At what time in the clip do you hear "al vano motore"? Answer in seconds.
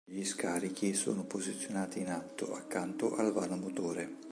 3.17-4.17